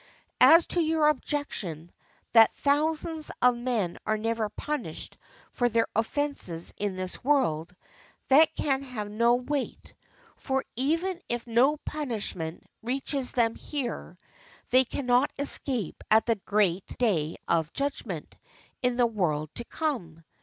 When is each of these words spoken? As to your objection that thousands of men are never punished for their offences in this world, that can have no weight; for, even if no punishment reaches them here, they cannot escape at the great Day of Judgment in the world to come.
As 0.39 0.65
to 0.73 0.81
your 0.81 1.09
objection 1.09 1.91
that 2.33 2.51
thousands 2.55 3.29
of 3.39 3.55
men 3.55 3.99
are 4.03 4.17
never 4.17 4.49
punished 4.49 5.15
for 5.51 5.69
their 5.69 5.85
offences 5.95 6.73
in 6.79 6.95
this 6.95 7.23
world, 7.23 7.75
that 8.27 8.49
can 8.55 8.81
have 8.81 9.11
no 9.11 9.35
weight; 9.35 9.93
for, 10.37 10.65
even 10.75 11.21
if 11.29 11.45
no 11.45 11.77
punishment 11.77 12.65
reaches 12.81 13.33
them 13.33 13.53
here, 13.53 14.17
they 14.71 14.85
cannot 14.85 15.29
escape 15.37 16.03
at 16.09 16.25
the 16.25 16.37
great 16.47 16.97
Day 16.97 17.37
of 17.47 17.71
Judgment 17.71 18.35
in 18.81 18.95
the 18.95 19.05
world 19.05 19.53
to 19.53 19.65
come. 19.65 20.23